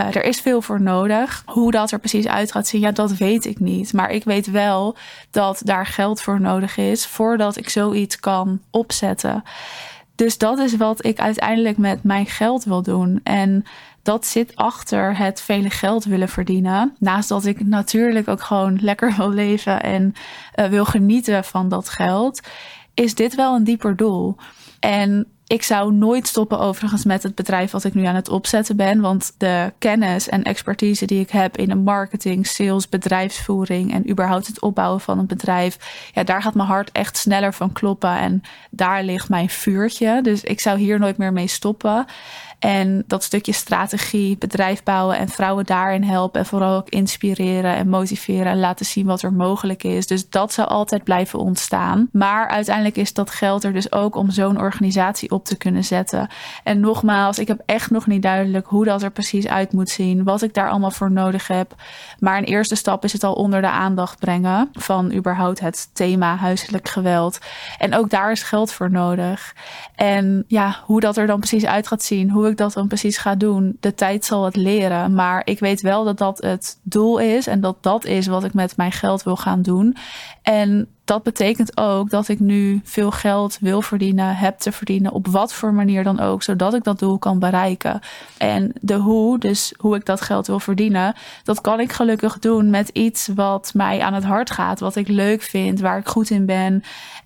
Uh, 0.00 0.14
er 0.14 0.24
is 0.24 0.40
veel 0.40 0.62
voor 0.62 0.82
nodig. 0.82 1.42
Hoe 1.46 1.70
dat 1.70 1.90
er 1.90 1.98
precies 1.98 2.26
uit 2.26 2.52
gaat 2.52 2.66
zien, 2.66 2.80
ja, 2.80 2.90
dat 2.90 3.16
weet 3.16 3.44
ik 3.44 3.60
niet. 3.60 3.92
Maar 3.92 4.10
ik 4.10 4.24
weet 4.24 4.50
wel 4.50 4.96
dat 5.30 5.60
daar 5.64 5.86
geld 5.86 6.20
voor 6.20 6.40
nodig 6.40 6.76
is 6.76 7.06
voordat 7.06 7.56
ik 7.56 7.68
zoiets 7.68 8.20
kan 8.20 8.60
opzetten. 8.70 9.42
Dus 10.14 10.38
dat 10.38 10.58
is 10.58 10.76
wat 10.76 11.04
ik 11.04 11.20
uiteindelijk 11.20 11.78
met 11.78 12.02
mijn 12.02 12.26
geld 12.26 12.64
wil 12.64 12.82
doen. 12.82 13.20
En 13.22 13.64
dat 14.02 14.26
zit 14.26 14.56
achter 14.56 15.16
het 15.16 15.40
vele 15.40 15.70
geld 15.70 16.04
willen 16.04 16.28
verdienen. 16.28 16.96
Naast 16.98 17.28
dat 17.28 17.44
ik 17.44 17.66
natuurlijk 17.66 18.28
ook 18.28 18.42
gewoon 18.42 18.78
lekker 18.80 19.14
wil 19.16 19.30
leven 19.30 19.82
en 19.82 20.12
uh, 20.54 20.66
wil 20.66 20.84
genieten 20.84 21.44
van 21.44 21.68
dat 21.68 21.88
geld, 21.88 22.40
is 22.94 23.14
dit 23.14 23.34
wel 23.34 23.54
een 23.54 23.64
dieper 23.64 23.96
doel. 23.96 24.36
En 24.80 25.26
ik 25.50 25.62
zou 25.62 25.92
nooit 25.92 26.26
stoppen 26.26 26.58
overigens 26.58 27.04
met 27.04 27.22
het 27.22 27.34
bedrijf 27.34 27.70
wat 27.70 27.84
ik 27.84 27.94
nu 27.94 28.04
aan 28.04 28.14
het 28.14 28.28
opzetten 28.28 28.76
ben. 28.76 29.00
Want 29.00 29.34
de 29.36 29.72
kennis 29.78 30.28
en 30.28 30.42
expertise 30.42 31.06
die 31.06 31.20
ik 31.20 31.30
heb 31.30 31.56
in 31.56 31.68
de 31.68 31.74
marketing, 31.74 32.46
sales, 32.46 32.88
bedrijfsvoering 32.88 33.92
en 33.92 34.10
überhaupt 34.10 34.46
het 34.46 34.60
opbouwen 34.60 35.00
van 35.00 35.18
een 35.18 35.26
bedrijf. 35.26 35.78
Ja, 36.14 36.24
daar 36.24 36.42
gaat 36.42 36.54
mijn 36.54 36.68
hart 36.68 36.92
echt 36.92 37.16
sneller 37.16 37.54
van 37.54 37.72
kloppen. 37.72 38.18
En 38.18 38.42
daar 38.70 39.02
ligt 39.02 39.28
mijn 39.28 39.48
vuurtje. 39.48 40.22
Dus 40.22 40.42
ik 40.42 40.60
zou 40.60 40.78
hier 40.78 40.98
nooit 40.98 41.16
meer 41.16 41.32
mee 41.32 41.48
stoppen. 41.48 42.06
En 42.60 43.04
dat 43.06 43.22
stukje 43.22 43.52
strategie, 43.52 44.38
bedrijf 44.38 44.82
bouwen 44.82 45.16
en 45.16 45.28
vrouwen 45.28 45.64
daarin 45.64 46.02
helpen. 46.02 46.40
En 46.40 46.46
vooral 46.46 46.76
ook 46.76 46.88
inspireren 46.88 47.74
en 47.74 47.88
motiveren 47.88 48.52
en 48.52 48.60
laten 48.60 48.86
zien 48.86 49.06
wat 49.06 49.22
er 49.22 49.32
mogelijk 49.32 49.82
is. 49.82 50.06
Dus 50.06 50.28
dat 50.28 50.52
zou 50.52 50.68
altijd 50.68 51.04
blijven 51.04 51.38
ontstaan. 51.38 52.08
Maar 52.12 52.48
uiteindelijk 52.48 52.96
is 52.96 53.12
dat 53.12 53.30
geld 53.30 53.64
er 53.64 53.72
dus 53.72 53.92
ook 53.92 54.14
om 54.14 54.30
zo'n 54.30 54.58
organisatie 54.58 55.30
op 55.30 55.44
te 55.44 55.56
kunnen 55.56 55.84
zetten. 55.84 56.28
En 56.64 56.80
nogmaals, 56.80 57.38
ik 57.38 57.48
heb 57.48 57.62
echt 57.66 57.90
nog 57.90 58.06
niet 58.06 58.22
duidelijk 58.22 58.66
hoe 58.66 58.84
dat 58.84 59.02
er 59.02 59.10
precies 59.10 59.46
uit 59.46 59.72
moet 59.72 59.88
zien. 59.88 60.24
Wat 60.24 60.42
ik 60.42 60.54
daar 60.54 60.70
allemaal 60.70 60.90
voor 60.90 61.10
nodig 61.10 61.46
heb. 61.46 61.74
Maar 62.18 62.38
een 62.38 62.44
eerste 62.44 62.74
stap 62.74 63.04
is 63.04 63.12
het 63.12 63.24
al 63.24 63.34
onder 63.34 63.60
de 63.60 63.70
aandacht 63.70 64.18
brengen 64.18 64.68
van 64.72 65.12
überhaupt 65.12 65.60
het 65.60 65.88
thema 65.92 66.36
huiselijk 66.36 66.88
geweld. 66.88 67.38
En 67.78 67.94
ook 67.94 68.10
daar 68.10 68.30
is 68.30 68.42
geld 68.42 68.72
voor 68.72 68.90
nodig. 68.90 69.54
En 69.94 70.44
ja, 70.46 70.76
hoe 70.84 71.00
dat 71.00 71.16
er 71.16 71.26
dan 71.26 71.38
precies 71.38 71.66
uit 71.66 71.86
gaat 71.86 72.02
zien, 72.02 72.30
hoe 72.30 72.49
ik 72.50 72.56
dat 72.56 72.72
dan 72.72 72.88
precies 72.88 73.18
ga 73.18 73.34
doen, 73.34 73.76
de 73.80 73.94
tijd 73.94 74.24
zal 74.24 74.44
het 74.44 74.56
leren. 74.56 75.14
Maar 75.14 75.42
ik 75.44 75.58
weet 75.58 75.80
wel 75.80 76.04
dat 76.04 76.18
dat 76.18 76.38
het 76.38 76.78
doel 76.82 77.18
is 77.18 77.46
en 77.46 77.60
dat 77.60 77.76
dat 77.80 78.04
is 78.04 78.26
wat 78.26 78.44
ik 78.44 78.54
met 78.54 78.76
mijn 78.76 78.92
geld 78.92 79.22
wil 79.22 79.36
gaan 79.36 79.62
doen. 79.62 79.96
En 80.42 80.88
dat 81.10 81.22
betekent 81.22 81.76
ook 81.76 82.10
dat 82.10 82.28
ik 82.28 82.40
nu 82.40 82.80
veel 82.84 83.10
geld 83.10 83.58
wil 83.60 83.82
verdienen, 83.82 84.36
heb 84.36 84.58
te 84.58 84.72
verdienen, 84.72 85.12
op 85.12 85.26
wat 85.26 85.52
voor 85.52 85.72
manier 85.72 86.04
dan 86.04 86.20
ook, 86.20 86.42
zodat 86.42 86.74
ik 86.74 86.84
dat 86.84 86.98
doel 86.98 87.18
kan 87.18 87.38
bereiken. 87.38 88.00
En 88.38 88.72
de 88.80 88.94
hoe, 88.94 89.38
dus 89.38 89.74
hoe 89.78 89.96
ik 89.96 90.04
dat 90.04 90.20
geld 90.20 90.46
wil 90.46 90.60
verdienen, 90.60 91.14
dat 91.44 91.60
kan 91.60 91.80
ik 91.80 91.92
gelukkig 91.92 92.38
doen 92.38 92.70
met 92.70 92.88
iets 92.88 93.28
wat 93.34 93.70
mij 93.74 94.00
aan 94.00 94.14
het 94.14 94.24
hart 94.24 94.50
gaat, 94.50 94.80
wat 94.80 94.96
ik 94.96 95.08
leuk 95.08 95.42
vind, 95.42 95.80
waar 95.80 95.98
ik 95.98 96.08
goed 96.08 96.30
in 96.30 96.46
ben. 96.46 96.82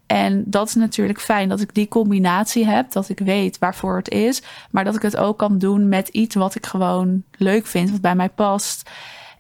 En 0.07 0.43
dat 0.47 0.69
is 0.69 0.75
natuurlijk 0.75 1.21
fijn 1.21 1.49
dat 1.49 1.61
ik 1.61 1.75
die 1.75 1.89
combinatie 1.89 2.67
heb, 2.67 2.93
dat 2.93 3.09
ik 3.09 3.19
weet 3.19 3.59
waarvoor 3.59 3.97
het 3.97 4.11
is, 4.11 4.43
maar 4.71 4.85
dat 4.85 4.97
ik 4.97 5.03
het 5.03 5.17
ook 5.17 5.39
kan 5.39 5.59
doen 5.59 5.89
met 5.89 6.09
iets 6.09 6.35
wat 6.35 6.55
ik 6.55 6.67
gewoon 6.67 7.23
leuk 7.39 7.67
vind, 7.67 7.91
wat 7.91 8.01
bij 8.01 8.15
mij 8.15 8.29
past. 8.29 8.91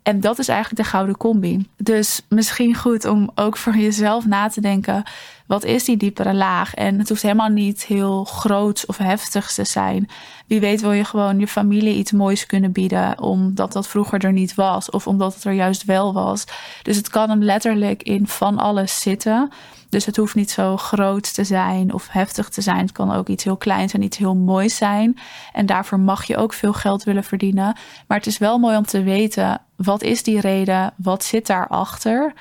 En 0.04 0.20
dat 0.20 0.38
is 0.38 0.48
eigenlijk 0.48 0.82
de 0.82 0.88
gouden 0.88 1.16
combi. 1.16 1.68
Dus 1.76 2.20
misschien 2.28 2.74
goed 2.74 3.04
om 3.04 3.30
ook 3.34 3.56
voor 3.56 3.76
jezelf 3.76 4.26
na 4.26 4.48
te 4.48 4.60
denken: 4.60 5.02
wat 5.46 5.64
is 5.64 5.84
die 5.84 5.96
diepere 5.96 6.34
laag? 6.34 6.74
En 6.74 6.98
het 6.98 7.08
hoeft 7.08 7.22
helemaal 7.22 7.48
niet 7.48 7.84
heel 7.84 8.24
groot 8.24 8.84
of 8.86 8.96
heftig 8.96 9.52
te 9.52 9.64
zijn. 9.64 10.08
Wie 10.46 10.60
weet 10.60 10.80
wil 10.80 10.92
je 10.92 11.04
gewoon 11.04 11.38
je 11.38 11.46
familie 11.46 11.94
iets 11.96 12.12
moois 12.12 12.46
kunnen 12.46 12.72
bieden, 12.72 13.20
omdat 13.20 13.72
dat 13.72 13.88
vroeger 13.88 14.24
er 14.24 14.32
niet 14.32 14.54
was, 14.54 14.90
of 14.90 15.06
omdat 15.06 15.34
het 15.34 15.44
er 15.44 15.52
juist 15.52 15.84
wel 15.84 16.12
was. 16.12 16.44
Dus 16.82 16.96
het 16.96 17.08
kan 17.08 17.30
hem 17.30 17.42
letterlijk 17.42 18.02
in 18.02 18.26
van 18.26 18.58
alles 18.58 19.00
zitten. 19.00 19.50
Dus 19.94 20.06
het 20.06 20.16
hoeft 20.16 20.34
niet 20.34 20.50
zo 20.50 20.76
groot 20.76 21.34
te 21.34 21.44
zijn 21.44 21.92
of 21.92 22.08
heftig 22.08 22.48
te 22.48 22.60
zijn. 22.60 22.78
Het 22.78 22.92
kan 22.92 23.12
ook 23.12 23.28
iets 23.28 23.44
heel 23.44 23.56
kleins 23.56 23.92
en 23.92 24.02
iets 24.02 24.16
heel 24.16 24.34
moois 24.34 24.76
zijn. 24.76 25.18
En 25.52 25.66
daarvoor 25.66 26.00
mag 26.00 26.24
je 26.24 26.36
ook 26.36 26.52
veel 26.52 26.72
geld 26.72 27.04
willen 27.04 27.24
verdienen. 27.24 27.76
Maar 28.06 28.18
het 28.18 28.26
is 28.26 28.38
wel 28.38 28.58
mooi 28.58 28.76
om 28.76 28.86
te 28.86 29.02
weten, 29.02 29.60
wat 29.76 30.02
is 30.02 30.22
die 30.22 30.40
reden? 30.40 30.92
Wat 30.96 31.24
zit 31.24 31.46
daarachter? 31.46 32.32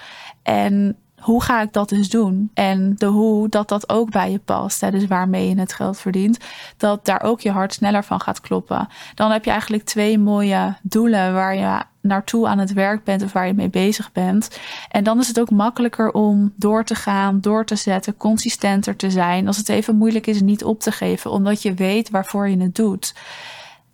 En 0.44 0.98
hoe 1.24 1.44
ga 1.44 1.62
ik 1.62 1.74
dat 1.74 1.90
dus 1.90 2.10
doen? 2.10 2.52
En 2.54 2.96
de 2.98 3.06
hoe, 3.06 3.50
dat 3.50 3.70
dat 3.70 3.90
ook 3.90 4.12
bij 4.12 4.32
je 4.32 4.40
past. 4.40 4.82
Hè, 4.82 4.92
dus 4.92 5.08
waarmee 5.08 5.50
je 5.50 5.60
het 5.60 5.74
geld 5.74 6.00
verdient. 6.00 6.38
Dat 6.78 7.06
daar 7.06 7.24
ook 7.24 7.42
je 7.42 7.52
hart 7.52 7.74
sneller 7.74 8.04
van 8.04 8.22
gaat 8.22 8.42
kloppen. 8.42 8.88
Dan 9.16 9.32
heb 9.32 9.44
je 9.44 9.52
eigenlijk 9.52 9.84
twee 9.84 10.20
mooie 10.20 10.76
doelen 10.82 11.34
waar 11.34 11.56
je 11.56 11.82
naartoe 12.02 12.48
aan 12.48 12.58
het 12.58 12.74
werk 12.74 13.04
bent 13.04 13.24
of 13.24 13.32
waar 13.32 13.48
je 13.48 13.54
mee 13.54 13.70
bezig 13.70 14.12
bent. 14.12 14.60
En 14.90 15.04
dan 15.04 15.20
is 15.20 15.28
het 15.28 15.40
ook 15.40 15.50
makkelijker 15.50 16.12
om 16.12 16.54
door 16.56 16.84
te 16.84 16.96
gaan, 16.96 17.42
door 17.42 17.66
te 17.66 17.76
zetten, 17.76 18.18
consistenter 18.18 18.96
te 18.96 19.12
zijn. 19.12 19.48
Als 19.48 19.58
het 19.58 19.70
even 19.70 19.96
moeilijk 19.96 20.28
is, 20.28 20.42
niet 20.42 20.64
op 20.64 20.80
te 20.80 20.92
geven, 20.92 21.32
omdat 21.32 21.62
je 21.62 21.74
weet 21.74 22.10
waarvoor 22.10 22.50
je 22.50 22.58
het 22.58 22.76
doet. 22.76 23.14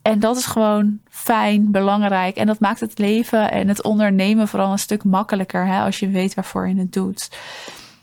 En 0.09 0.19
dat 0.19 0.37
is 0.37 0.45
gewoon 0.45 0.99
fijn, 1.09 1.71
belangrijk. 1.71 2.35
En 2.35 2.47
dat 2.47 2.59
maakt 2.59 2.79
het 2.79 2.97
leven 2.97 3.51
en 3.51 3.67
het 3.67 3.83
ondernemen 3.83 4.47
vooral 4.47 4.71
een 4.71 4.79
stuk 4.79 5.03
makkelijker 5.03 5.65
hè, 5.65 5.81
als 5.81 5.99
je 5.99 6.09
weet 6.09 6.33
waarvoor 6.33 6.67
je 6.67 6.75
het 6.75 6.93
doet. 6.93 7.29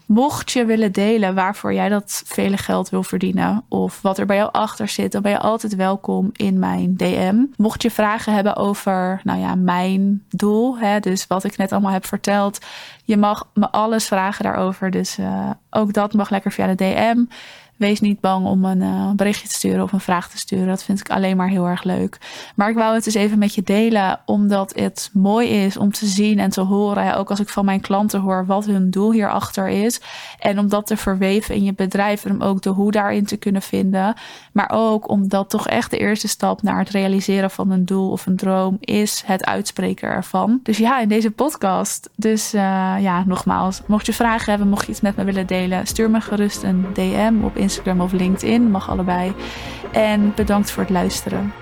Mocht 0.06 0.50
je 0.50 0.64
willen 0.64 0.92
delen 0.92 1.34
waarvoor 1.34 1.74
jij 1.74 1.88
dat 1.88 2.22
vele 2.26 2.56
geld 2.56 2.88
wil 2.88 3.02
verdienen 3.02 3.64
of 3.68 4.02
wat 4.02 4.18
er 4.18 4.26
bij 4.26 4.36
jou 4.36 4.48
achter 4.52 4.88
zit, 4.88 5.12
dan 5.12 5.22
ben 5.22 5.30
je 5.30 5.38
altijd 5.38 5.74
welkom 5.74 6.30
in 6.32 6.58
mijn 6.58 6.96
DM. 6.96 7.44
Mocht 7.56 7.82
je 7.82 7.90
vragen 7.90 8.34
hebben 8.34 8.56
over, 8.56 9.20
nou 9.24 9.40
ja, 9.40 9.54
mijn 9.54 10.22
doel, 10.28 10.78
hè, 10.78 11.00
dus 11.00 11.26
wat 11.26 11.44
ik 11.44 11.56
net 11.56 11.72
allemaal 11.72 11.92
heb 11.92 12.06
verteld, 12.06 12.58
je 13.04 13.16
mag 13.16 13.48
me 13.54 13.70
alles 13.70 14.06
vragen 14.06 14.44
daarover. 14.44 14.90
Dus 14.90 15.18
uh, 15.18 15.50
ook 15.70 15.92
dat 15.92 16.12
mag 16.12 16.30
lekker 16.30 16.52
via 16.52 16.66
de 16.66 16.74
DM 16.74 17.24
wees 17.76 18.00
niet 18.00 18.20
bang 18.20 18.46
om 18.46 18.64
een 18.64 18.80
uh, 18.80 19.10
berichtje 19.10 19.48
te 19.48 19.54
sturen 19.54 19.82
of 19.82 19.92
een 19.92 20.00
vraag 20.00 20.30
te 20.30 20.38
sturen. 20.38 20.66
Dat 20.66 20.82
vind 20.82 21.00
ik 21.00 21.10
alleen 21.10 21.36
maar 21.36 21.48
heel 21.48 21.66
erg 21.66 21.82
leuk. 21.82 22.18
Maar 22.54 22.68
ik 22.68 22.74
wou 22.74 22.94
het 22.94 23.04
dus 23.04 23.14
even 23.14 23.38
met 23.38 23.54
je 23.54 23.62
delen, 23.62 24.20
omdat 24.24 24.72
het 24.74 25.10
mooi 25.12 25.48
is 25.48 25.76
om 25.76 25.92
te 25.92 26.06
zien 26.06 26.38
en 26.38 26.50
te 26.50 26.60
horen. 26.60 27.16
ook 27.16 27.30
als 27.30 27.40
ik 27.40 27.48
van 27.48 27.64
mijn 27.64 27.80
klanten 27.80 28.20
hoor 28.20 28.46
wat 28.46 28.66
hun 28.66 28.90
doel 28.90 29.12
hierachter 29.12 29.68
is. 29.68 30.00
En 30.38 30.58
om 30.58 30.68
dat 30.68 30.86
te 30.86 30.96
verweven 30.96 31.54
in 31.54 31.64
je 31.64 31.74
bedrijf 31.74 32.24
en 32.24 32.30
om 32.30 32.42
ook 32.42 32.62
de 32.62 32.70
hoe 32.70 32.90
daarin 32.90 33.24
te 33.24 33.36
kunnen 33.36 33.62
vinden. 33.62 34.14
Maar 34.52 34.70
ook 34.72 35.08
omdat 35.08 35.50
toch 35.50 35.68
echt 35.68 35.90
de 35.90 35.98
eerste 35.98 36.28
stap 36.28 36.62
naar 36.62 36.78
het 36.78 36.90
realiseren 36.90 37.50
van 37.50 37.70
een 37.70 37.84
doel 37.84 38.10
of 38.10 38.26
een 38.26 38.36
droom 38.36 38.76
is 38.80 39.22
het 39.26 39.44
uitspreken 39.44 40.08
ervan. 40.08 40.60
Dus 40.62 40.78
ja, 40.78 41.00
in 41.00 41.08
deze 41.08 41.30
podcast. 41.30 42.10
Dus 42.16 42.54
uh, 42.54 42.60
ja, 43.00 43.24
nogmaals, 43.26 43.82
mocht 43.86 44.06
je 44.06 44.12
vragen 44.12 44.50
hebben, 44.50 44.68
mocht 44.68 44.86
je 44.86 44.92
iets 44.92 45.00
met 45.00 45.16
me 45.16 45.24
willen 45.24 45.46
delen, 45.46 45.86
stuur 45.86 46.10
me 46.10 46.20
gerust 46.20 46.62
een 46.62 46.86
DM 46.94 47.34
op 47.42 47.56
Instagram 47.66 48.00
of 48.00 48.12
LinkedIn, 48.12 48.70
mag 48.70 48.90
allebei. 48.90 49.32
En 49.92 50.32
bedankt 50.34 50.70
voor 50.70 50.82
het 50.82 50.92
luisteren. 50.92 51.52